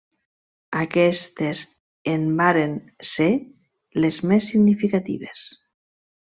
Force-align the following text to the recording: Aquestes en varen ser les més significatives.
Aquestes 0.83 1.61
en 2.13 2.25
varen 2.39 2.73
ser 3.11 3.29
les 4.07 4.19
més 4.33 4.49
significatives. 4.55 5.47